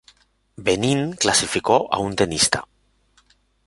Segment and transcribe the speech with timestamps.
[0.57, 2.67] Benín clasificó a un tenista.